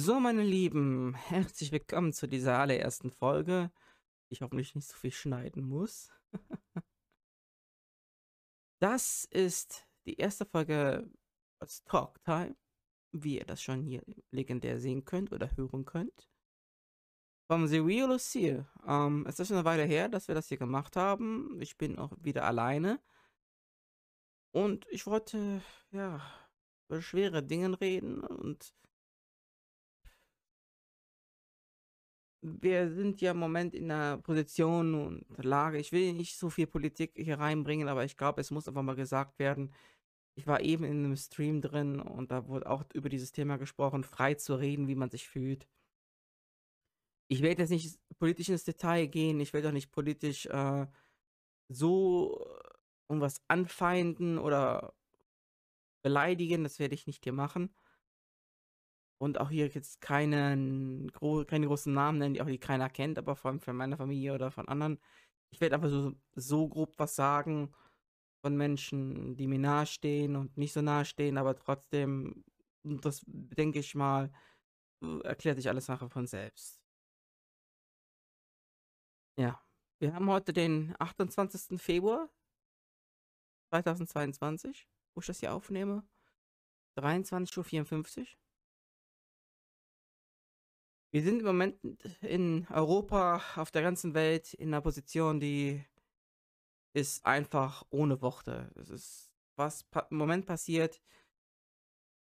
[0.00, 3.72] So, meine Lieben, herzlich willkommen zu dieser allerersten Folge.
[4.28, 6.12] Ich hoffentlich nicht so viel schneiden muss.
[8.78, 11.10] das ist die erste Folge
[11.58, 12.54] als Talktime,
[13.10, 16.30] wie ihr das schon hier legendär sehen könnt oder hören könnt.
[17.48, 18.68] Vom The Real Lucille.
[18.86, 21.60] Ähm, es ist schon eine Weile her, dass wir das hier gemacht haben.
[21.60, 23.00] Ich bin auch wieder alleine.
[24.52, 26.20] Und ich wollte, ja,
[26.88, 28.72] über schwere Dinge reden und
[32.42, 35.78] wir sind ja im Moment in einer Position und Lage.
[35.78, 38.96] Ich will nicht so viel Politik hier reinbringen, aber ich glaube, es muss einfach mal
[38.96, 39.72] gesagt werden.
[40.36, 44.04] Ich war eben in einem Stream drin und da wurde auch über dieses Thema gesprochen,
[44.04, 45.66] frei zu reden, wie man sich fühlt.
[47.28, 50.86] Ich werde jetzt nicht politisch ins Detail gehen, ich werde auch nicht politisch äh,
[51.68, 52.46] so
[53.08, 54.94] irgendwas anfeinden oder
[56.02, 57.74] beleidigen, das werde ich nicht hier machen.
[59.18, 63.18] Und auch hier jetzt keinen, gro keine großen Namen nennen, die auch die keiner kennt,
[63.18, 64.98] aber vor allem von meiner Familie oder von anderen.
[65.50, 67.74] Ich werde einfach so, so grob was sagen
[68.42, 72.44] von Menschen, die mir nahestehen und nicht so nahestehen, aber trotzdem,
[72.84, 74.30] das denke ich mal,
[75.24, 76.80] erklärt sich alles nachher von selbst.
[79.36, 79.60] Ja,
[80.00, 81.80] wir haben heute den 28.
[81.80, 82.28] Februar
[83.70, 86.06] 2022, wo ich das hier aufnehme.
[86.96, 88.26] 23.54 Uhr.
[91.10, 91.78] Wir sind im Moment
[92.20, 95.82] in Europa, auf der ganzen Welt in einer Position, die
[96.92, 98.70] ist einfach ohne Worte.
[98.74, 101.00] Es ist, was im Moment passiert,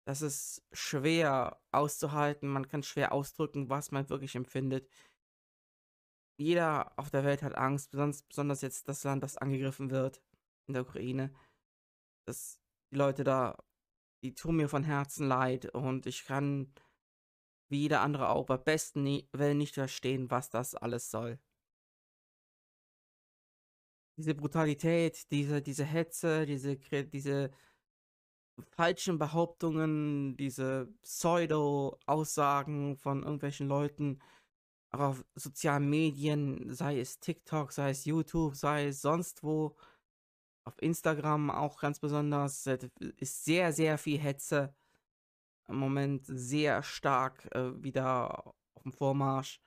[0.07, 2.49] das ist schwer auszuhalten.
[2.49, 4.87] Man kann schwer ausdrücken, was man wirklich empfindet.
[6.37, 10.23] Jeder auf der Welt hat Angst, besonders, jetzt das Land, das angegriffen wird,
[10.67, 11.33] in der Ukraine.
[12.27, 12.61] Das,
[12.91, 13.57] die Leute da,
[14.23, 16.75] die tun mir von Herzen leid und ich kann
[17.69, 21.39] wie jeder andere auch bei besten Willen nicht verstehen, was das alles soll.
[24.17, 27.51] Diese Brutalität, diese, diese Hetze, diese, diese
[28.71, 34.21] falschen Behauptungen, diese Pseudo-Aussagen von irgendwelchen Leuten
[34.93, 39.77] auch auf sozialen Medien, sei es TikTok, sei es YouTube, sei es sonst wo,
[40.65, 42.67] auf Instagram auch ganz besonders,
[43.19, 44.75] ist sehr, sehr viel Hetze
[45.69, 49.61] im Moment sehr stark äh, wieder auf dem Vormarsch.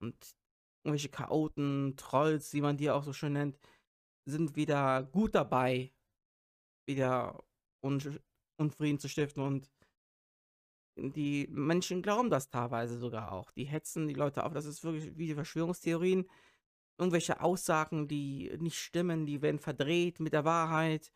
[0.00, 0.36] Und
[0.84, 3.58] irgendwelche Chaoten, Trolls, wie man die auch so schön nennt,
[4.24, 5.92] sind wieder gut dabei,
[6.86, 7.44] wieder
[7.82, 8.00] Un
[8.60, 9.42] Unfrieden zu stiften.
[9.42, 9.70] Und
[10.96, 13.52] die Menschen glauben das teilweise sogar auch.
[13.52, 14.52] Die hetzen die Leute auf.
[14.52, 16.28] Das ist wirklich wie die Verschwörungstheorien.
[16.98, 21.12] Irgendwelche Aussagen, die nicht stimmen, die werden verdreht mit der Wahrheit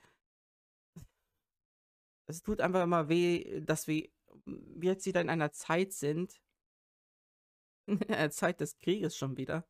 [2.32, 4.09] es tut einfach immer weh, dass wir
[4.81, 6.41] jetzt wieder in einer Zeit sind,
[7.87, 9.66] in einer Zeit des Krieges schon wieder,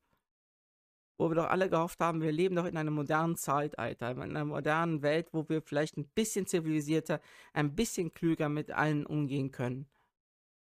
[1.18, 4.44] wo wir doch alle gehofft haben, wir leben doch in einem modernen Zeitalter, in einer
[4.44, 7.20] modernen Welt, wo wir vielleicht ein bisschen zivilisierter,
[7.52, 9.88] ein bisschen klüger mit allen umgehen können.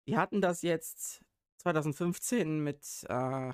[0.06, 1.22] Wir hatten das jetzt
[1.58, 3.54] 2015 mit äh,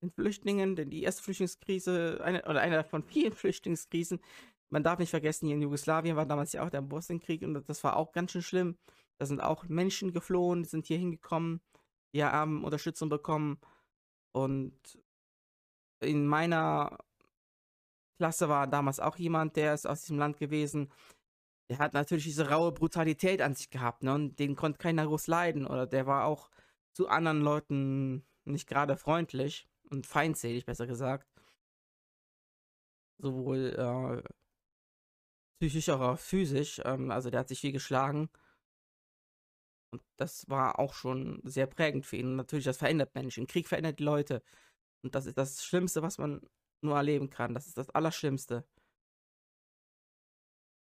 [0.00, 4.20] den Flüchtlingen, denn die erste Flüchtlingskrise, eine, oder eine von vielen Flüchtlingskrisen,
[4.74, 7.84] man darf nicht vergessen, hier in Jugoslawien war damals ja auch der Bosnienkrieg und das
[7.84, 8.76] war auch ganz schön schlimm.
[9.18, 11.60] Da sind auch Menschen geflohen, die sind hier hingekommen,
[12.12, 13.60] die haben Unterstützung bekommen.
[14.32, 14.76] Und
[16.00, 16.98] in meiner
[18.18, 20.90] Klasse war damals auch jemand, der ist aus diesem Land gewesen.
[21.70, 24.12] Der hat natürlich diese raue Brutalität an sich gehabt, ne?
[24.12, 25.68] Und den konnte keiner groß leiden.
[25.68, 26.50] Oder der war auch
[26.92, 31.28] zu anderen Leuten nicht gerade freundlich und feindselig, besser gesagt.
[33.18, 34.43] Sowohl äh,
[35.68, 36.80] psychisch, aber auch physisch.
[36.84, 38.28] Ähm, also der hat sich viel geschlagen.
[39.92, 42.26] Und das war auch schon sehr prägend für ihn.
[42.26, 43.46] Und natürlich, das verändert Menschen.
[43.46, 44.42] Krieg verändert die Leute.
[45.02, 46.40] Und das ist das Schlimmste, was man
[46.82, 47.54] nur erleben kann.
[47.54, 48.64] Das ist das Allerschlimmste.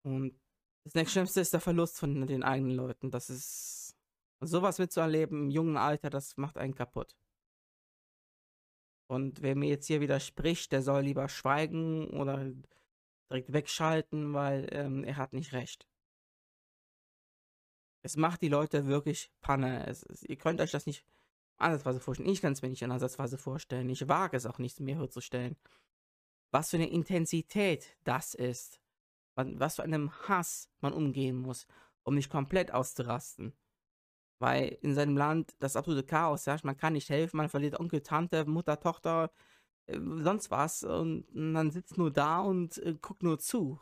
[0.04, 0.40] Und
[0.84, 3.10] das nächstschlimmste ist der Verlust von den eigenen Leuten.
[3.10, 3.96] Das ist
[4.40, 7.16] sowas mitzuerleben im jungen Alter, das macht einen kaputt.
[9.08, 12.52] Und wer mir jetzt hier widerspricht, der soll lieber schweigen oder
[13.32, 15.88] direkt wegschalten, weil ähm, er hat nicht recht.
[18.02, 19.86] Es macht die Leute wirklich Panne.
[19.86, 21.04] Es, es, ihr könnt euch das nicht
[21.56, 22.28] ansatzweise vorstellen.
[22.28, 23.88] Ich kann es mir nicht ansatzweise vorstellen.
[23.88, 25.56] Ich wage es auch nicht mehr herzustellen.
[26.50, 28.80] Was für eine Intensität das ist.
[29.34, 31.66] Was für einem Hass man umgehen muss,
[32.02, 33.54] um nicht komplett auszurasten.
[34.40, 36.64] Weil in seinem Land das absolute Chaos herrscht.
[36.64, 39.30] Man kann nicht helfen, man verliert Onkel, Tante, Mutter, Tochter,
[39.86, 43.80] äh, sonst was und man sitzt nur da und äh, guckt nur zu.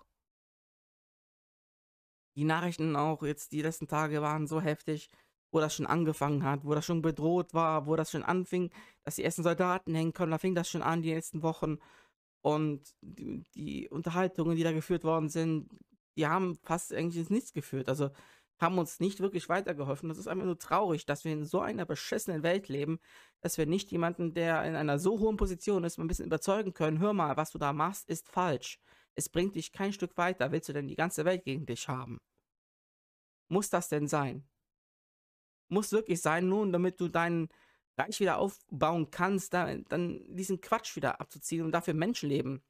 [2.37, 5.11] Die Nachrichten auch jetzt die letzten Tage waren so heftig.
[5.53, 8.71] wo das schon angefangen hat, wo das schon bedroht war, wo das schon anfing,
[9.05, 10.31] dass die ersten Soldaten hängen können.
[10.33, 11.79] Da fing das schon an, die letzten Wochen.
[12.43, 15.69] Und die, die Unterhaltungen, die da geführt worden sind,
[16.17, 17.89] die haben fast eigentlich ins Nichts geführt.
[17.89, 18.11] Also
[18.61, 20.09] haben uns nicht wirklich weitergeholfen.
[20.09, 23.01] Das ist einfach nur traurig, dass wir in so einer beschissenen Welt leben,
[23.41, 26.75] dass wir nicht jemanden, der in einer so hohen Position ist, mal ein bisschen überzeugen
[26.75, 28.79] können, hör mal, was du da machst, ist falsch.
[29.15, 30.53] Es bringt dich kein Stück weiter.
[30.53, 32.21] Willst du denn die ganze Welt gegen dich haben?
[33.49, 34.47] Muss das denn sein?
[35.69, 37.49] Muss wirklich sein, nun, damit du deinen
[37.97, 42.63] Reich wieder aufbauen kannst, dann, dann diesen Quatsch wieder abzuziehen und dafür Menschenleben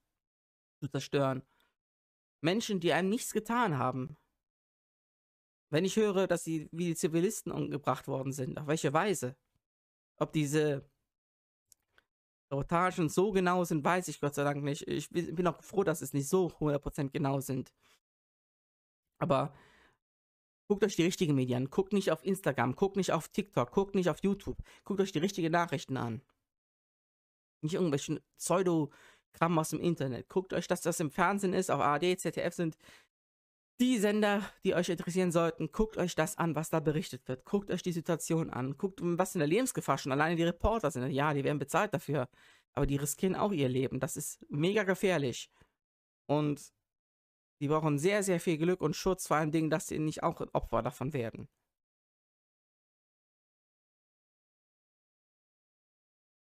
[0.81, 1.43] zu zerstören.
[2.41, 4.17] Menschen, die einem nichts getan haben.
[5.71, 9.37] Wenn ich höre, dass sie wie die Zivilisten umgebracht worden sind, auf welche Weise?
[10.17, 10.85] Ob diese
[12.51, 14.87] Reportagen so genau sind, weiß ich Gott sei Dank nicht.
[14.89, 17.73] Ich bin auch froh, dass es nicht so 100% genau sind.
[19.19, 19.55] Aber
[20.69, 21.71] guckt euch die richtigen Medien an.
[21.71, 24.59] Guckt nicht auf Instagram, guckt nicht auf TikTok, guckt nicht auf YouTube.
[24.85, 26.23] Guckt euch die richtigen Nachrichten an.
[27.63, 30.29] Nicht irgendwelchen Pseudo-Kram aus dem Internet.
[30.29, 32.77] Guckt euch, dass das im Fernsehen ist, auf ARD, ZDF sind
[33.81, 37.45] die Sender, die euch interessieren sollten, guckt euch das an, was da berichtet wird.
[37.45, 38.77] Guckt euch die Situation an.
[38.77, 41.11] Guckt, was in der Lebensgefahr schon alleine die Reporter sind.
[41.11, 42.29] Ja, die werden bezahlt dafür.
[42.75, 43.99] Aber die riskieren auch ihr Leben.
[43.99, 45.51] Das ist mega gefährlich.
[46.27, 46.73] Und
[47.61, 50.41] die brauchen sehr, sehr viel Glück und Schutz, vor allem Dingen, dass sie nicht auch
[50.53, 51.49] Opfer davon werden.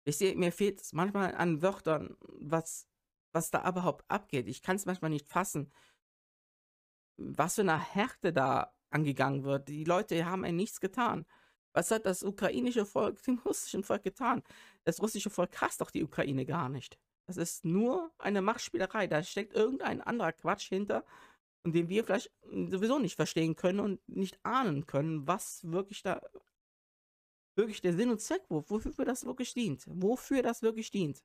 [0.04, 2.86] Ich sehe, mir fehlt es manchmal an Wörtern, was,
[3.32, 4.46] was da überhaupt abgeht.
[4.46, 5.72] Ich kann es manchmal nicht fassen
[7.16, 9.68] was für eine Härte da angegangen wird.
[9.68, 11.26] Die Leute haben ein nichts getan.
[11.72, 14.42] Was hat das ukrainische Volk dem russischen Volk getan?
[14.84, 16.98] Das russische Volk hasst doch die Ukraine gar nicht.
[17.26, 19.06] Das ist nur eine Machtspielerei.
[19.08, 21.04] Da steckt irgendein anderer Quatsch hinter,
[21.64, 26.22] den wir vielleicht sowieso nicht verstehen können und nicht ahnen können, was wirklich da
[27.56, 29.84] wirklich der Sinn und Zweck, wofür das wirklich dient.
[29.86, 31.24] Wofür das wirklich dient.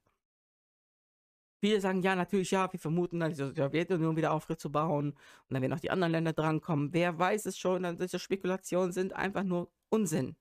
[1.61, 5.17] Viele sagen, ja, natürlich, ja, wir vermuten dann die Sowjetunion wieder aufzubauen und
[5.49, 6.91] dann werden auch die anderen Länder drankommen.
[6.91, 10.35] Wer weiß es schon, diese Spekulationen sind einfach nur Unsinn.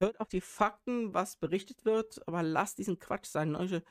[0.00, 3.54] Hört auf die Fakten, was berichtet wird, aber lasst diesen Quatsch sein.
[3.54, 3.82] Solche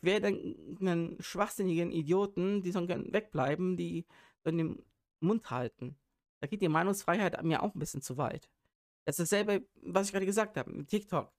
[0.00, 4.06] querdenkenden, schwachsinnigen Idioten, die sollen wegbleiben, die
[4.42, 4.84] sollen den
[5.20, 5.98] Mund halten.
[6.40, 8.48] Da geht die Meinungsfreiheit mir auch ein bisschen zu weit.
[9.04, 11.30] Das ist dasselbe, was ich gerade gesagt habe, mit TikTok.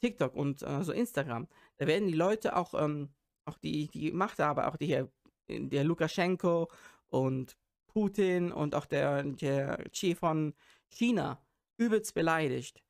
[0.00, 1.46] TikTok und äh, so Instagram.
[1.76, 5.04] Da werden die Leute auch ähm, auch die, die Machthaber, auch die,
[5.48, 6.70] der Lukaschenko
[7.08, 7.56] und
[7.86, 10.54] Putin und auch der, der Xi von
[10.90, 11.42] China
[11.76, 12.82] übelst beleidigt.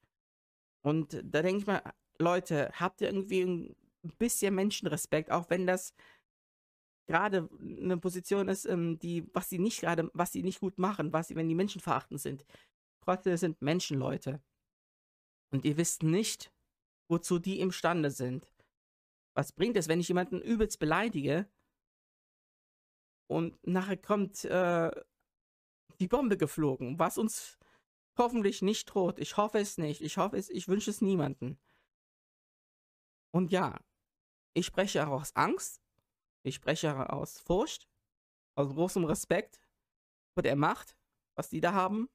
[0.83, 1.83] Und da denke ich mal,
[2.19, 3.77] Leute, habt ihr irgendwie ein
[4.19, 5.95] bisschen Menschenrespekt, auch wenn das
[7.07, 11.13] gerade eine Position ist, ähm, die, was sie nicht gerade, was sie nicht gut machen,
[11.13, 12.45] was sie, wenn die Menschen verachten sind.
[13.01, 14.41] Trotzdem sind Menschenleute.
[15.51, 16.53] Und ihr wisst nicht,
[17.09, 18.52] wozu die imstande sind.
[19.35, 21.49] Was bringt es, wenn ich jemanden übelst beleidige
[23.29, 24.91] und nachher kommt äh,
[26.01, 27.59] die Bombe geflogen, was uns
[28.19, 29.19] hoffentlich nicht droht.
[29.19, 30.03] Ich hoffe es nicht.
[30.03, 31.59] Ich hoffe es, ich wünsche es niemanden.
[33.33, 33.81] Und ja,
[34.53, 35.81] ich spreche auch aus Angst,
[36.43, 37.89] ich spreche aus Furcht,
[38.55, 39.61] aus großem Respekt
[40.35, 40.97] vor der Macht,
[41.35, 42.11] was die da haben.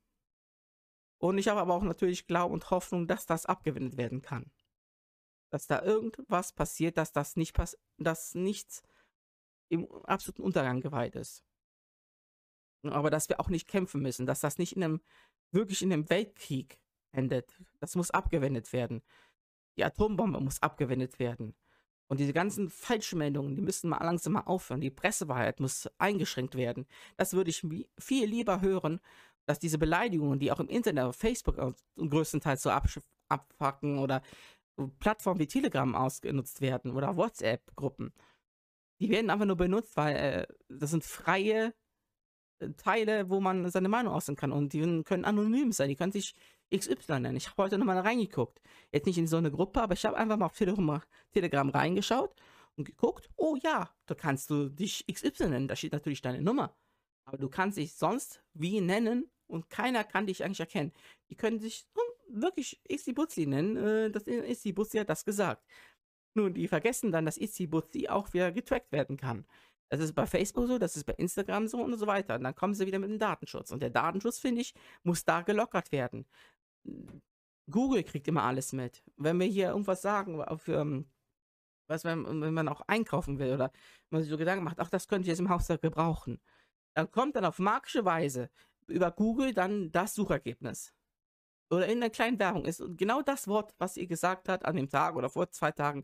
[1.19, 4.51] Und ich habe aber auch natürlich Glauben und Hoffnung, dass das abgewendet werden kann
[5.49, 8.83] dass da irgendwas passiert, dass das nicht pass dass nichts
[9.69, 11.43] im absoluten Untergang geweiht ist.
[12.83, 15.01] Aber dass wir auch nicht kämpfen müssen, dass das nicht in einem,
[15.51, 16.79] wirklich in einem Weltkrieg
[17.11, 17.61] endet.
[17.79, 19.01] Das muss abgewendet werden.
[19.77, 21.55] Die Atombombe muss abgewendet werden.
[22.07, 24.79] Und diese ganzen Falschmeldungen, die müssen mal langsam mal aufhören.
[24.79, 26.87] Die Pressewahrheit muss eingeschränkt werden.
[27.17, 27.65] Das würde ich
[27.99, 29.01] viel lieber hören,
[29.45, 31.57] dass diese Beleidigungen, die auch im Internet, auf Facebook
[31.97, 32.69] größtenteils so
[33.29, 34.21] abfacken oder
[34.99, 38.13] Plattformen wie Telegram ausgenutzt werden oder WhatsApp-Gruppen.
[38.99, 41.73] Die werden einfach nur benutzt, weil äh, das sind freie
[42.59, 44.51] äh, Teile, wo man seine Meinung äußern kann.
[44.51, 45.89] Und die können anonym sein.
[45.89, 46.35] Die können sich
[46.75, 47.37] XY nennen.
[47.37, 48.61] Ich habe heute nochmal reingeguckt.
[48.91, 52.35] Jetzt nicht in so eine Gruppe, aber ich habe einfach mal auf Telegram, Telegram reingeschaut
[52.75, 53.29] und geguckt.
[53.35, 55.67] Oh ja, da kannst du dich XY nennen.
[55.67, 56.75] Da steht natürlich deine Nummer.
[57.25, 60.93] Aber du kannst dich sonst wie nennen und keiner kann dich eigentlich erkennen.
[61.29, 61.85] Die können sich
[62.29, 63.77] wirklich Itzy Butzi nennen.
[63.77, 65.65] Äh, das Itzy Butzi hat das gesagt.
[66.35, 69.45] Nun, die vergessen dann, dass Itzy Butzi auch wieder getrackt werden kann.
[69.89, 72.35] Das ist bei Facebook so, das ist bei Instagram so und so weiter.
[72.35, 73.71] Und dann kommen sie wieder mit dem Datenschutz.
[73.71, 76.25] Und der Datenschutz, finde ich, muss da gelockert werden.
[77.69, 79.03] Google kriegt immer alles mit.
[79.17, 81.09] Wenn wir hier irgendwas sagen, für, ähm,
[81.87, 83.71] was wenn, wenn man auch einkaufen will oder
[84.09, 86.39] man sich so Gedanken macht, ach, das könnte ich jetzt im Haushalt gebrauchen.
[86.95, 88.49] Dann kommt dann auf magische Weise
[88.87, 90.93] über Google dann das Suchergebnis.
[91.69, 94.89] Oder in einer kleinen Werbung ist genau das Wort, was ihr gesagt habt, an dem
[94.89, 96.03] Tag oder vor zwei Tagen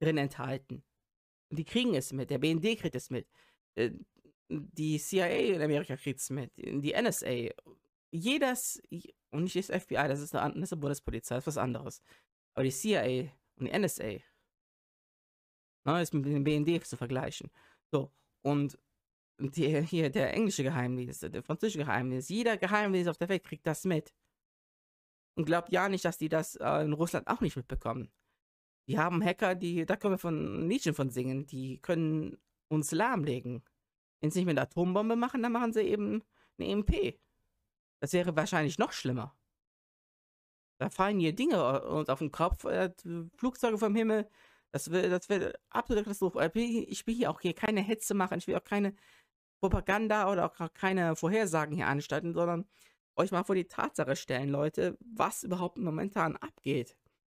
[0.00, 0.84] drin enthalten.
[1.50, 3.28] Und die kriegen es mit, der BND kriegt es mit,
[3.76, 3.90] äh,
[4.48, 7.50] die CIA in Amerika kriegt es mit, die NSA,
[8.10, 8.82] jedes,
[9.30, 12.02] und nicht das FBI, das ist eine, das ist eine Bundespolizei, das ist was anderes.
[12.54, 14.20] Aber die CIA und die NSA,
[15.84, 17.50] ne, ist mit dem BND zu vergleichen.
[17.90, 18.78] So, und
[19.38, 23.84] die, hier der englische Geheimdienst, der französische Geheimdienst, jeder Geheimdienst auf der Welt kriegt das
[23.84, 24.12] mit.
[25.36, 28.10] Und glaubt ja nicht, dass die das äh, in Russland auch nicht mitbekommen.
[28.86, 32.36] Die haben Hacker, die, da können wir von Nietzsche von singen, die können
[32.68, 33.64] uns lahmlegen.
[34.20, 36.22] Wenn sie nicht mit einer Atombombe machen, dann machen sie eben
[36.58, 37.18] eine EMP.
[38.00, 39.36] Das wäre wahrscheinlich noch schlimmer.
[40.78, 42.90] Da fallen hier Dinge uns auf den Kopf, äh,
[43.36, 44.28] Flugzeuge vom Himmel.
[44.72, 46.10] Das wäre das wär absolute.
[46.58, 48.94] Ich will hier auch hier keine Hetze machen, ich will auch keine
[49.60, 52.66] Propaganda oder auch keine Vorhersagen hier anstalten, sondern
[53.16, 56.96] euch mal vor die Tatsache stellen, Leute, was überhaupt momentan abgeht.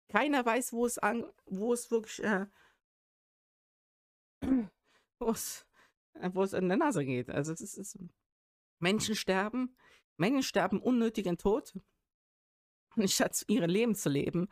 [0.08, 2.46] Keiner weiß, wo es an, wo es wirklich, äh,
[5.18, 5.66] wo es,
[6.14, 7.30] äh, wo es in der Nase geht.
[7.30, 8.08] Also es ist, es ist
[8.78, 9.76] Menschen sterben,
[10.16, 11.74] Menschen sterben unnötigen Tod,
[12.90, 14.48] anstatt ihr Leben zu leben.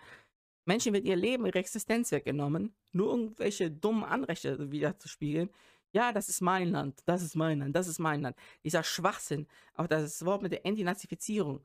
[0.64, 5.50] Menschen wird ihr Leben, ihre Existenz weggenommen, nur irgendwelche dummen Anrechte wieder zu spielen.
[5.92, 8.36] Ja, das ist mein Land, das ist mein Land, das ist mein Land.
[8.64, 11.62] Dieser Schwachsinn, auch das Wort mit der Entinazifizierung,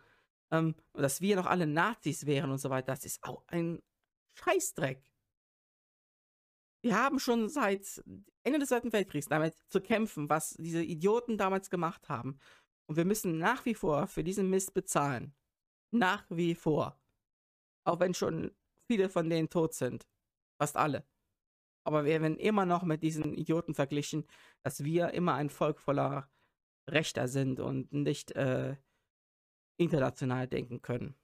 [0.51, 3.81] ähm, dass wir noch alle Nazis wären und so weiter, das ist auch ein
[4.35, 5.01] Scheißdreck.
[6.81, 8.03] Wir haben schon seit
[8.43, 12.37] Ende des Zweiten Weltkriegs damit zu kämpfen, was diese Idioten damals gemacht haben.
[12.85, 15.33] Und wir müssen nach wie vor für diesen Mist bezahlen.
[15.91, 16.99] Nach wie vor.
[17.83, 18.51] Auch wenn schon
[18.87, 20.07] viele von denen tot sind.
[20.57, 21.03] Fast alle.
[21.87, 24.27] Aber wir werden immer noch mit diesen Idioten verglichen,
[24.61, 26.29] dass wir immer ein Volk voller
[26.85, 28.75] Rechter sind und nicht äh,
[29.77, 31.15] international denken können.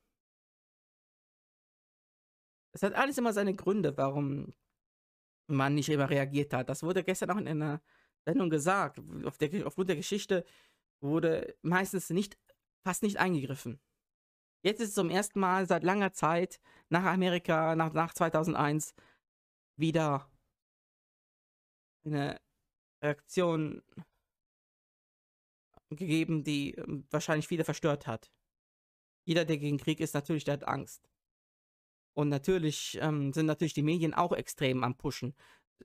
[2.71, 4.53] Es hat alles immer seine Gründe, warum
[5.47, 6.69] man nicht immer reagiert hat.
[6.69, 7.81] Das wurde gestern auch in einer
[8.23, 9.01] Sendung gesagt.
[9.25, 10.45] Auf der, aufgrund der Geschichte
[11.01, 12.37] wurde meistens nicht,
[12.85, 13.81] fast nicht eingegriffen.
[14.61, 18.95] Jetzt ist es zum ersten Mal seit langer Zeit nach Amerika, nach, nach 2001,
[19.75, 20.29] wieder
[22.05, 22.39] eine
[23.01, 23.81] Reaktion
[25.89, 28.31] gegeben, die ähm, wahrscheinlich viele verstört hat.
[29.25, 31.09] Jeder, der gegen Krieg ist, natürlich, der hat Angst.
[32.13, 35.35] Und natürlich ähm, sind natürlich die Medien auch extrem am Pushen.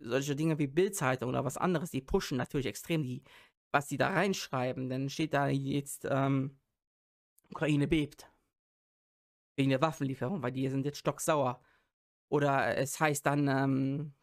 [0.01, 3.23] Solche Dinge wie Bildzeitung oder was anderes, die pushen natürlich extrem die,
[3.73, 4.89] was die da reinschreiben.
[4.89, 6.59] Dann steht da jetzt, ähm,
[7.51, 8.31] Ukraine bebt.
[9.57, 11.61] Wegen der Waffenlieferung, weil die sind jetzt stocksauer.
[12.29, 14.15] Oder es heißt dann, ähm,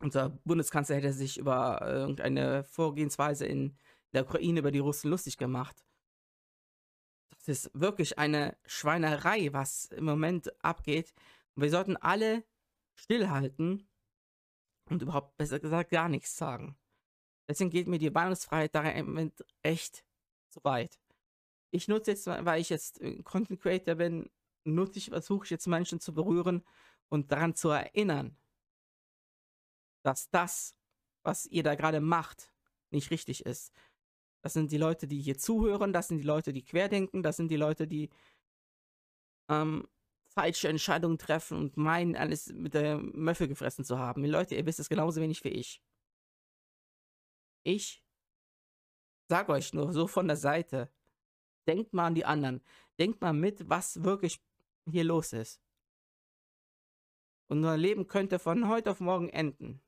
[0.00, 3.76] unser Bundeskanzler hätte sich über äh, irgendeine Vorgehensweise in
[4.12, 5.84] der Ukraine über die Russen lustig gemacht.
[7.30, 11.12] Das ist wirklich eine Schweinerei, was im Moment abgeht.
[11.54, 12.44] Und wir sollten alle
[12.94, 13.88] stillhalten
[14.88, 16.76] und überhaupt, besser gesagt, gar nichts sagen.
[17.48, 20.04] Deswegen geht mir die Meinungsfreiheit da im Moment echt
[20.50, 20.98] zu weit.
[21.70, 24.30] Ich nutze jetzt, weil ich jetzt Content Creator bin,
[24.64, 26.64] nutze ich, versuche ich jetzt Menschen zu berühren
[27.08, 28.36] und daran zu erinnern,
[30.04, 30.74] dass das,
[31.22, 32.52] was ihr da gerade macht,
[32.90, 33.72] nicht richtig ist.
[34.42, 37.48] Das sind die Leute, die hier zuhören, das sind die Leute, die querdenken, das sind
[37.48, 38.10] die Leute, die
[39.48, 39.88] ähm,
[40.26, 44.24] falsche Entscheidungen treffen und meinen, alles mit der Möffel gefressen zu haben.
[44.24, 45.82] Leute, ihr wisst es genauso wenig wie ich.
[47.62, 48.04] Ich
[49.28, 50.92] sag euch nur so von der Seite,
[51.66, 52.62] denkt mal an die anderen.
[52.98, 54.40] Denkt mal mit, was wirklich
[54.90, 55.62] hier los ist.
[57.48, 59.83] Unser Leben könnte von heute auf morgen enden.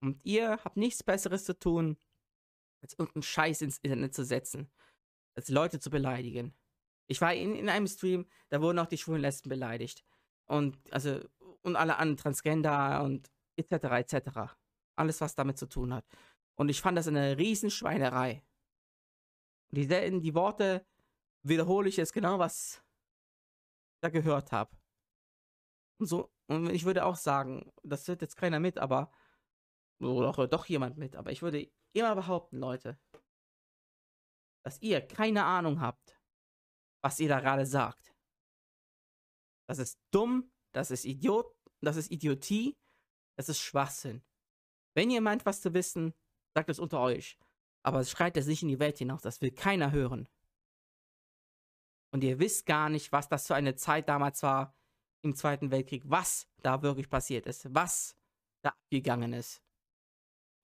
[0.00, 1.96] Und ihr habt nichts Besseres zu tun,
[2.82, 4.70] als irgendeinen Scheiß ins Internet zu setzen.
[5.34, 6.54] Als Leute zu beleidigen.
[7.06, 10.04] Ich war in, in einem Stream, da wurden auch die schwulen Lesben beleidigt.
[10.46, 11.20] Und, also,
[11.62, 14.12] und alle anderen Transgender und etc.
[14.12, 14.54] etc.
[14.96, 16.04] Alles, was damit zu tun hat.
[16.54, 18.42] Und ich fand das eine Riesenschweinerei.
[19.70, 20.84] Die, die Worte
[21.42, 22.82] wiederhole ich jetzt genau, was
[23.94, 24.76] ich da gehört habe.
[25.98, 29.10] Und so, und ich würde auch sagen, das hört jetzt keiner mit, aber
[30.00, 32.98] oder doch, doch jemand mit, aber ich würde immer behaupten, Leute,
[34.64, 36.20] dass ihr keine Ahnung habt,
[37.02, 38.14] was ihr da gerade sagt.
[39.68, 42.76] Das ist dumm, das ist Idiot, das ist Idiotie,
[43.36, 44.22] das ist Schwachsinn.
[44.94, 46.14] Wenn ihr meint, was zu wissen,
[46.54, 47.38] sagt es unter euch.
[47.84, 50.28] Aber es schreit es nicht in die Welt hinaus, das will keiner hören.
[52.10, 54.74] Und ihr wisst gar nicht, was das für eine Zeit damals war
[55.22, 58.16] im Zweiten Weltkrieg, was da wirklich passiert ist, was
[58.62, 59.62] da abgegangen ist.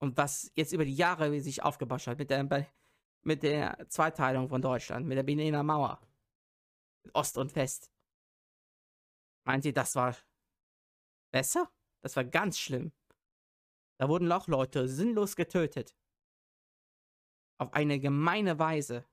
[0.05, 2.67] Und was jetzt über die Jahre sich aufgebaut hat mit der,
[3.23, 5.99] mit der Zweiteilung von Deutschland, mit der Berliner Mauer.
[7.13, 7.91] Ost und West.
[9.45, 10.15] Meint ihr, das war
[11.31, 11.71] besser?
[12.01, 12.91] Das war ganz schlimm.
[13.97, 15.97] Da wurden auch Leute sinnlos getötet.
[17.57, 19.05] Auf eine gemeine Weise.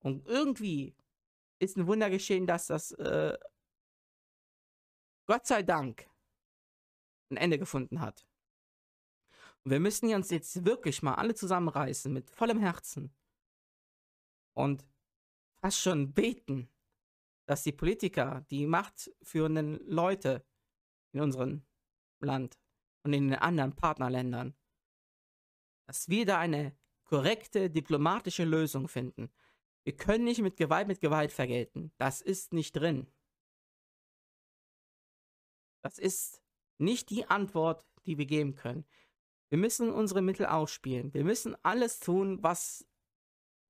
[0.00, 0.96] Und irgendwie
[1.60, 3.38] ist ein Wunder geschehen, dass das äh,
[5.28, 6.10] Gott sei Dank
[7.30, 8.27] ein Ende gefunden hat.
[9.70, 13.14] Wir müssen uns jetzt wirklich mal alle zusammenreißen mit vollem Herzen
[14.54, 14.86] und
[15.60, 16.70] fast schon beten,
[17.46, 20.46] dass die Politiker, die machtführenden Leute
[21.12, 21.66] in unserem
[22.20, 22.58] Land
[23.02, 24.54] und in den anderen Partnerländern,
[25.86, 29.30] dass wir da eine korrekte diplomatische Lösung finden.
[29.84, 31.92] Wir können nicht mit Gewalt mit Gewalt vergelten.
[31.96, 33.06] Das ist nicht drin.
[35.82, 36.42] Das ist
[36.78, 38.84] nicht die Antwort, die wir geben können.
[39.50, 41.12] Wir müssen unsere Mittel ausspielen.
[41.14, 42.86] Wir müssen alles tun, was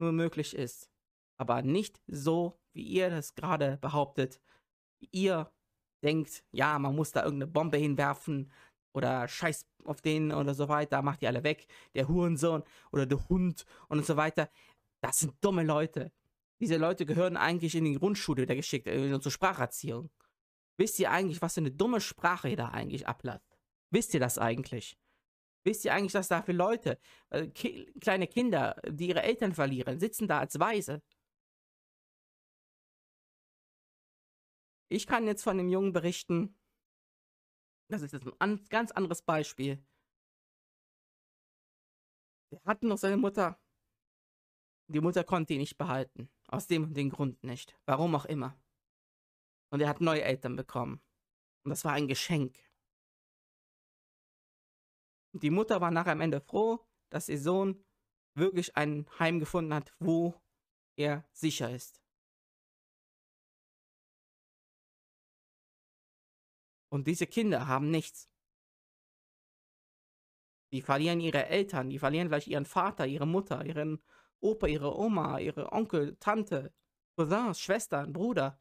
[0.00, 0.90] nur möglich ist.
[1.36, 4.40] Aber nicht so, wie ihr das gerade behauptet.
[5.00, 5.52] Wie ihr
[6.02, 8.50] denkt, ja, man muss da irgendeine Bombe hinwerfen
[8.92, 13.28] oder Scheiß auf den oder so weiter, macht die alle weg, der Hurensohn oder der
[13.28, 14.50] Hund und so weiter.
[15.00, 16.12] Das sind dumme Leute.
[16.60, 18.88] Diese Leute gehören eigentlich in die Grundschule wieder geschickt,
[19.22, 20.10] zur Spracherziehung.
[20.76, 23.58] Wisst ihr eigentlich, was für eine dumme Sprache ihr da eigentlich ablasst?
[23.90, 24.98] Wisst ihr das eigentlich?
[25.64, 26.98] Wisst ihr eigentlich, dass da für Leute,
[27.30, 31.02] äh, ki kleine Kinder, die ihre Eltern verlieren, sitzen da als Weise?
[34.90, 36.58] Ich kann jetzt von dem Jungen berichten,
[37.90, 39.82] das ist jetzt ein an ganz anderes Beispiel.
[42.50, 43.58] Der hatte noch seine Mutter.
[44.88, 46.30] Die Mutter konnte ihn nicht behalten.
[46.46, 47.78] Aus dem und dem Grund nicht.
[47.86, 48.58] Warum auch immer.
[49.70, 51.02] Und er hat neue Eltern bekommen.
[51.64, 52.58] Und das war ein Geschenk.
[55.32, 57.84] Die Mutter war nachher am Ende froh, dass ihr Sohn
[58.34, 60.34] wirklich ein Heim gefunden hat, wo
[60.96, 62.02] er sicher ist.
[66.90, 68.30] Und diese Kinder haben nichts.
[70.72, 74.02] Die verlieren ihre Eltern, die verlieren vielleicht ihren Vater, ihre Mutter, ihren
[74.40, 76.72] Opa, ihre Oma, ihre Onkel, Tante,
[77.16, 78.60] Cousins, Schwestern, Bruder.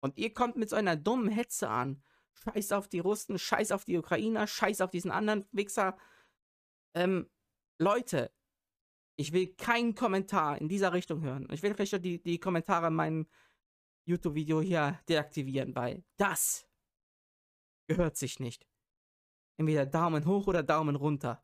[0.00, 2.02] Und ihr kommt mit so einer dummen Hetze an.
[2.44, 5.96] Scheiß auf die Russen, scheiß auf die Ukrainer, scheiß auf diesen anderen Wichser.
[6.94, 7.28] Ähm,
[7.78, 8.32] Leute,
[9.16, 11.48] ich will keinen Kommentar in dieser Richtung hören.
[11.50, 13.26] Ich will vielleicht die, die Kommentare in meinem
[14.04, 16.68] YouTube-Video hier deaktivieren, weil das
[17.88, 18.66] gehört sich nicht.
[19.58, 21.42] Entweder Daumen hoch oder Daumen runter.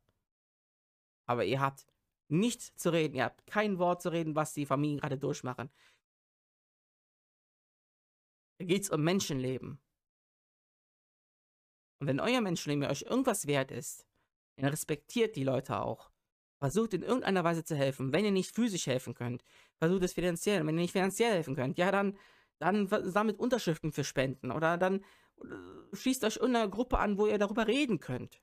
[1.27, 1.87] Aber ihr habt
[2.29, 5.71] nichts zu reden, ihr habt kein Wort zu reden, was die Familien gerade durchmachen.
[8.59, 9.81] Da geht es um Menschenleben.
[12.03, 14.09] Und wenn euer Menschenleben euch irgendwas wert ist,
[14.57, 16.11] dann respektiert die Leute auch.
[16.59, 18.13] Versucht in irgendeiner Weise zu helfen.
[18.13, 19.45] Wenn ihr nicht physisch helfen könnt,
[19.77, 20.67] versucht es finanziell.
[20.67, 22.19] Wenn ihr nicht finanziell helfen könnt, ja, dann,
[22.59, 24.51] dann sammelt Unterschriften für Spenden.
[24.51, 25.05] Oder dann
[25.45, 28.43] äh, schließt euch in einer Gruppe an, wo ihr darüber reden könnt.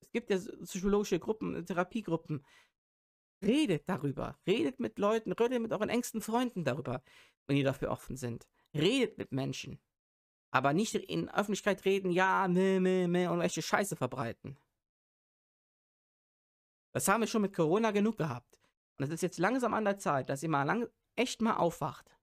[0.00, 2.44] Es gibt ja psychologische Gruppen, Therapiegruppen.
[3.44, 4.40] Redet darüber.
[4.44, 7.00] Redet mit Leuten, redet mit euren engsten Freunden darüber,
[7.46, 8.48] wenn ihr dafür offen sind.
[8.74, 9.78] Redet mit Menschen.
[10.52, 14.58] Aber nicht in Öffentlichkeit reden, ja, meh, meh, meh und welche Scheiße verbreiten.
[16.92, 18.58] Das haben wir schon mit Corona genug gehabt.
[18.98, 22.16] Und es ist jetzt langsam an der Zeit, dass ihr mal lang, echt mal aufwacht.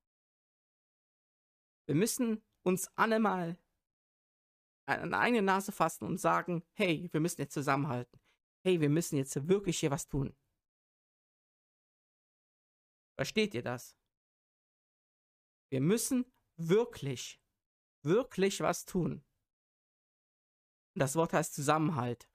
[1.88, 3.58] Wir müssen uns alle mal
[4.86, 8.20] an eine Nase fassen und sagen, hey, wir müssen jetzt zusammenhalten.
[8.64, 10.36] Hey, wir müssen jetzt wirklich hier was tun.
[13.16, 13.98] Versteht ihr das?
[15.70, 17.42] Wir müssen wirklich
[18.04, 19.24] wirklich was tun.
[20.96, 22.30] Das Wort heißt Zusammenhalt.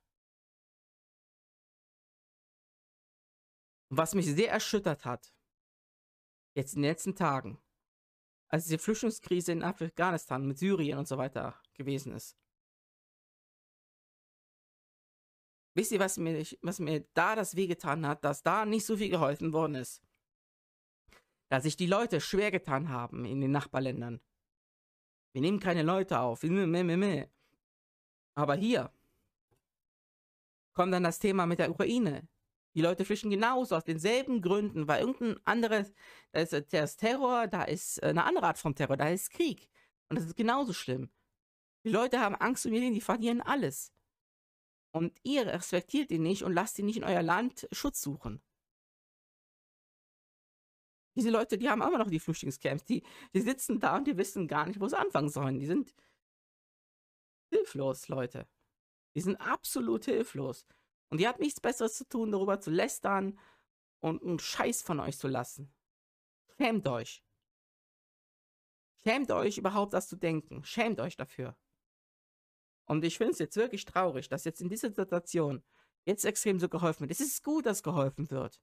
[3.88, 5.34] Was mich sehr erschüttert hat,
[6.54, 7.60] jetzt in den letzten Tagen,
[8.48, 12.36] als die Flüchtlingskrise in Afghanistan mit Syrien und so weiter gewesen ist.
[15.74, 19.08] Wisst ihr, was mir, was mir da das wehgetan hat, dass da nicht so viel
[19.08, 20.02] geholfen worden ist?
[21.48, 24.20] Dass sich die Leute schwer getan haben in den Nachbarländern.
[25.32, 26.42] Wir nehmen keine Leute auf.
[28.34, 28.92] Aber hier
[30.74, 32.28] kommt dann das Thema mit der Ukraine.
[32.74, 35.92] Die Leute flüchten genauso aus denselben Gründen, weil irgendein anderes,
[36.32, 39.68] da ist, ist Terror, da ist eine andere Art von Terror, da ist Krieg.
[40.08, 41.10] Und das ist genauso schlimm.
[41.84, 43.92] Die Leute haben Angst um ihr Leben, die verlieren alles.
[44.94, 48.42] Und ihr respektiert ihn nicht und lasst ihn nicht in euer Land Schutz suchen.
[51.14, 52.84] Diese Leute, die haben immer noch die Flüchtlingscamps.
[52.84, 53.02] Die,
[53.34, 55.58] die sitzen da und die wissen gar nicht, wo sie anfangen sollen.
[55.58, 55.94] Die sind
[57.50, 58.48] hilflos, Leute.
[59.14, 60.66] Die sind absolut hilflos.
[61.10, 63.38] Und ihr habt nichts Besseres zu tun, darüber zu lästern
[64.00, 65.72] und einen Scheiß von euch zu lassen.
[66.56, 67.22] Schämt euch.
[69.02, 70.64] Schämt euch überhaupt, das zu denken.
[70.64, 71.56] Schämt euch dafür.
[72.86, 75.62] Und ich finde es jetzt wirklich traurig, dass jetzt in dieser Situation
[76.04, 77.10] jetzt extrem so geholfen wird.
[77.10, 78.60] Es ist gut, dass geholfen wird.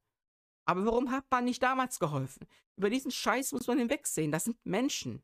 [0.70, 2.46] Aber warum hat man nicht damals geholfen?
[2.76, 4.32] Über diesen Scheiß muss man hinwegsehen.
[4.32, 5.24] Das sind Menschen.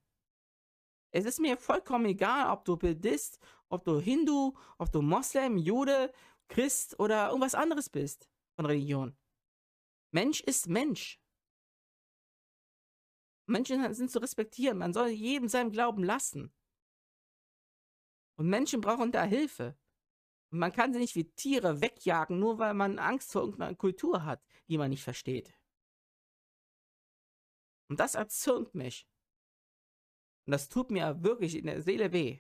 [1.12, 3.38] Es ist mir vollkommen egal, ob du Buddhist,
[3.70, 6.12] ob du Hindu, ob du Moslem, Jude,
[6.48, 9.16] Christ oder irgendwas anderes bist von Religion.
[10.10, 11.22] Mensch ist Mensch.
[13.46, 14.80] Menschen sind zu respektieren.
[14.80, 16.52] Man soll jedem seinem Glauben lassen.
[18.36, 19.78] Und Menschen brauchen da Hilfe.
[20.50, 24.26] Und man kann sie nicht wie Tiere wegjagen, nur weil man Angst vor irgendeiner Kultur
[24.26, 25.54] hat, die man nicht versteht.
[27.90, 29.08] Und das erzürnt mich.
[30.46, 32.40] Und das tut mir wirklich in der Seele weh.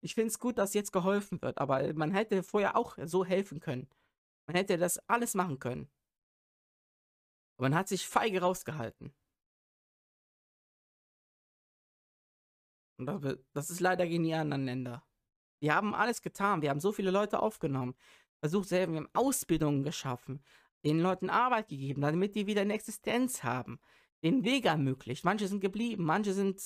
[0.00, 3.60] Ich finde es gut, dass jetzt geholfen wird, aber man hätte vorher auch so helfen
[3.60, 3.88] können.
[4.46, 5.90] Man hätte das alles machen können.
[7.56, 9.12] Aber man hat sich feige rausgehalten.
[12.98, 13.06] Und
[13.52, 15.04] das ist leider anderen Länder.
[15.60, 16.62] Wir haben alles getan.
[16.62, 17.96] Wir haben so viele Leute aufgenommen.
[18.40, 20.42] Versucht selber, wir haben Ausbildungen geschaffen.
[20.84, 23.80] Den Leuten Arbeit gegeben, damit die wieder eine Existenz haben.
[24.22, 25.24] Den Weg ermöglicht.
[25.24, 26.60] Manche sind geblieben, manche sind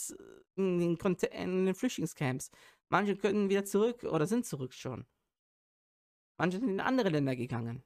[0.57, 2.51] in den, in den Flüchtlingscamps.
[2.89, 5.07] Manche können wieder zurück oder sind zurück schon.
[6.39, 7.83] Manche sind in andere Länder gegangen.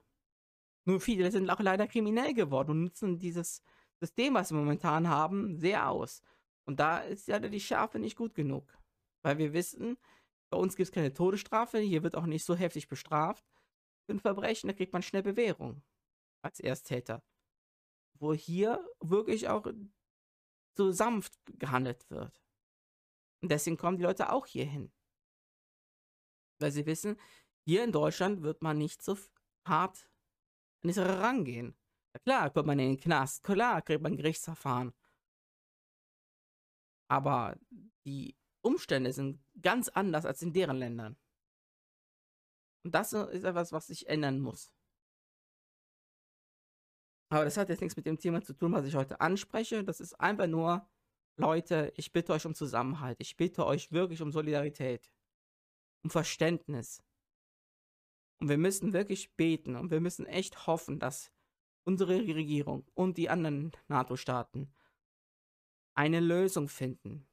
[0.84, 3.62] Nur viele sind auch leider kriminell geworden und nutzen dieses
[4.00, 6.22] System, was wir momentan haben, sehr aus.
[6.64, 8.72] Und da ist ja die Schärfe nicht gut genug.
[9.22, 9.96] Weil wir wissen,
[10.50, 13.44] bei uns gibt es keine Todesstrafe, hier wird auch nicht so heftig bestraft.
[14.06, 15.82] Für ein Verbrechen, da kriegt man schnell Bewährung
[16.42, 17.22] als Ersttäter.
[18.18, 19.66] Wo hier wirklich auch
[20.76, 22.42] so sanft gehandelt wird.
[23.42, 24.92] Und deswegen kommen die Leute auch hier hin.
[26.58, 27.20] Weil sie wissen,
[27.64, 29.18] hier in Deutschland wird man nicht so
[29.66, 30.08] hart
[30.82, 31.76] an die Sache rangehen.
[32.24, 34.94] Klar, kommt man in den Knast, klar, kriegt man ein Gerichtsverfahren.
[37.08, 37.58] Aber
[38.04, 41.16] die Umstände sind ganz anders als in deren Ländern.
[42.86, 44.72] Und das ist etwas, was sich ändern muss.
[47.32, 49.82] Aber das hat jetzt nichts mit dem Thema zu tun, was ich heute anspreche.
[49.82, 50.88] Das ist einfach nur,
[51.36, 53.16] Leute, ich bitte euch um Zusammenhalt.
[53.18, 55.12] Ich bitte euch wirklich um Solidarität,
[56.04, 57.02] um Verständnis.
[58.38, 61.32] Und wir müssen wirklich beten und wir müssen echt hoffen, dass
[61.82, 64.72] unsere Regierung und die anderen NATO-Staaten
[65.96, 67.26] eine Lösung finden.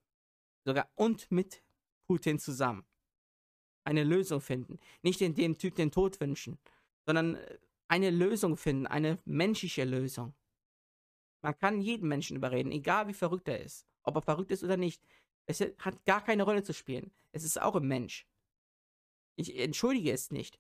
[0.65, 1.63] Sogar und mit
[2.07, 2.87] Putin zusammen.
[3.83, 4.79] Eine Lösung finden.
[5.01, 6.57] Nicht in dem Typ den Tod wünschen,
[7.05, 10.33] sondern äh, eine Lösung finden, eine menschliche Lösung.
[11.41, 13.85] Man kann jeden Menschen überreden, egal wie verrückt er ist.
[14.03, 15.01] Ob er verrückt ist oder nicht.
[15.45, 17.11] Es hat gar keine Rolle zu spielen.
[17.33, 18.25] Es ist auch ein Mensch.
[19.35, 20.59] Ich entschuldige es nicht.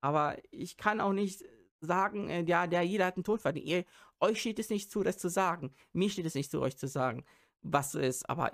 [0.00, 1.44] Aber ich kann auch nicht
[1.80, 3.66] sagen, äh, ja, der jeder hat einen Tod verdient.
[3.66, 3.84] Ihr,
[4.20, 5.74] euch steht es nicht zu, das zu sagen.
[5.92, 7.24] Mir steht es nicht zu, euch zu sagen,
[7.62, 8.28] was so ist.
[8.28, 8.52] Aber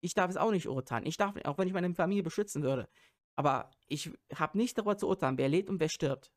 [0.00, 1.06] ich darf es auch nicht urteilen.
[1.06, 2.88] Ich darf, auch wenn ich meine Familie beschützen würde.
[3.38, 6.32] Aber ich habe nicht darüber zu urteilen, wer lebt und wer stirbt.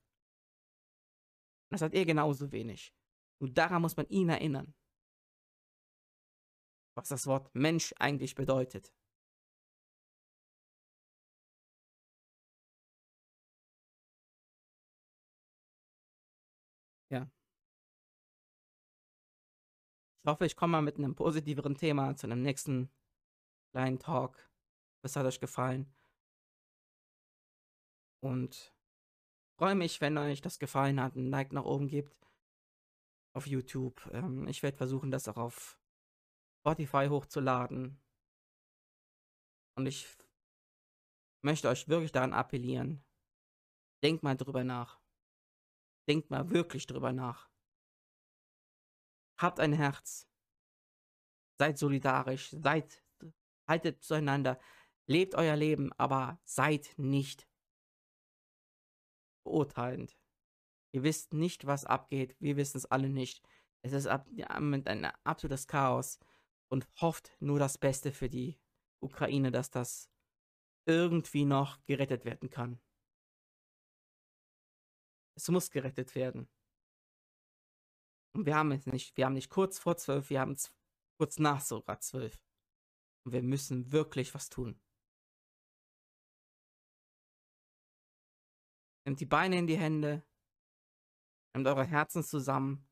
[1.71, 2.93] Das hat er genauso wenig.
[3.39, 4.75] Und daran muss man ihn erinnern.
[6.95, 8.93] Was das Wort Mensch eigentlich bedeutet.
[17.09, 17.29] Ja.
[20.23, 22.91] Ich hoffe, ich komme mal mit einem positiveren Thema zu einem nächsten
[23.71, 24.37] kleinen Talk.
[25.01, 25.91] Es hat euch gefallen.
[28.21, 28.73] Und
[29.57, 32.15] freue mich, wenn euch das gefallen hat, ein Like nach oben gibt
[33.33, 34.09] auf YouTube.
[34.13, 35.79] Ähm, ich werde versuchen, das auch auf
[36.59, 37.99] Spotify hochzuladen.
[39.75, 40.07] Und ich
[41.41, 43.03] möchte euch wirklich daran appellieren.
[44.03, 44.99] Denkt mal drüber nach.
[46.07, 47.49] Denkt mal wirklich drüber nach.
[49.37, 50.27] Habt ein Herz.
[51.57, 52.49] Seid solidarisch.
[52.51, 53.03] Seid,
[53.67, 54.59] haltet zueinander.
[55.07, 57.47] Lebt euer Leben, aber seid nicht
[59.43, 60.17] beurteilend.
[60.93, 62.35] Ihr wisst nicht, was abgeht.
[62.39, 63.41] Wir wissen es alle nicht.
[63.83, 66.19] Es ist ab, ja, ein absolutes Chaos
[66.69, 68.59] und hofft nur das Beste für die
[69.01, 70.11] Ukraine, dass das
[70.85, 72.79] irgendwie noch gerettet werden kann.
[75.35, 76.49] Es muss gerettet werden.
[78.33, 79.15] Und wir haben es nicht.
[79.17, 80.73] Wir haben nicht kurz vor zwölf, wir haben es
[81.17, 82.41] kurz nach sogar zwölf.
[83.25, 84.79] Und wir müssen wirklich was tun.
[89.11, 90.23] Nehmt die Beine in die Hände,
[91.53, 92.87] nehmt eure Herzen zusammen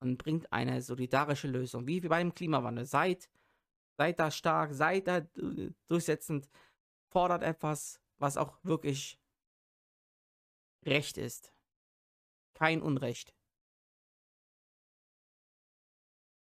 [0.00, 2.84] und bringt eine solidarische Lösung, wie bei dem Klimawandel.
[2.84, 3.28] Seid,
[3.96, 5.22] seid da stark, seid da
[5.88, 6.48] durchsetzend,
[7.10, 9.20] fordert etwas, was auch wirklich
[10.86, 11.52] recht ist.
[12.54, 13.34] kein Unrecht.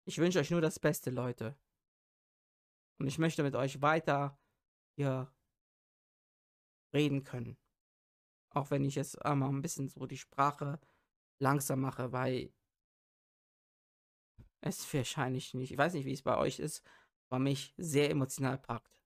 [0.04, 1.56] Ich wünsche euch nur das Beste, Leute.
[2.98, 4.36] Und ich möchte mit euch weiter
[4.96, 5.32] hier
[6.92, 7.56] reden können.
[8.50, 10.80] Auch wenn ich jetzt einmal ein bisschen so die Sprache
[11.38, 12.52] langsam mache, weil
[14.60, 16.84] es wahrscheinlich nicht, ich weiß nicht, wie es bei euch ist,
[17.30, 18.98] aber mich sehr emotional packt.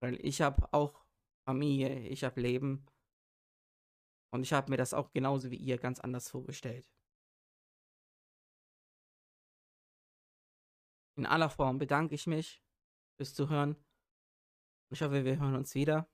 [0.00, 1.04] Weil ich habe auch
[1.44, 2.86] Familie, ich habe Leben
[4.32, 6.90] und ich habe mir das auch genauso wie ihr ganz anders vorgestellt.
[11.16, 12.62] In aller Form bedanke ich mich
[13.16, 13.76] fürs Zuhören.
[14.90, 16.11] Ich hoffe, wir hören uns wieder.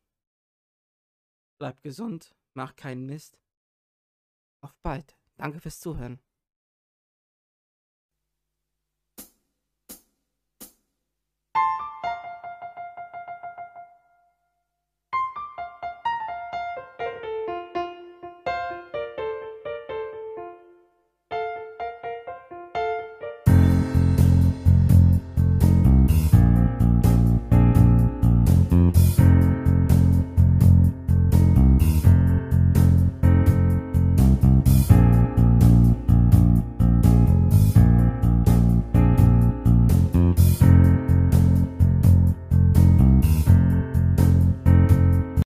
[1.59, 3.41] Bleibt gesund, macht keinen Mist.
[4.61, 5.17] Auf bald.
[5.37, 6.21] Danke fürs Zuhören.